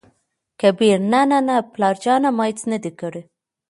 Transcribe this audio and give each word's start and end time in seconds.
کبير: 0.61 0.97
نه 1.11 1.21
نه 1.31 1.39
نه 1.47 1.55
پلاره 1.73 1.99
جانه! 2.03 2.29
ما 2.37 2.43
هېڅ 2.49 2.59
نه 2.71 2.77
دى 2.83 2.91
کړي. 2.99 3.21